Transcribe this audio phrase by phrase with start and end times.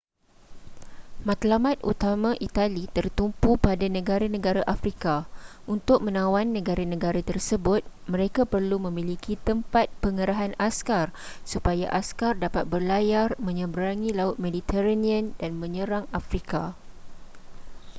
[1.27, 5.15] matlamat utama itali tertumpu pada negara-negara afrika
[5.73, 7.81] untuk menawan negara-negara tersebut
[8.13, 11.05] mereka perlu memiliki tempat pengerahan askar
[11.53, 16.63] supaya askar dapat berlayar menyeberangi laut mediterranean dan menyerang afrika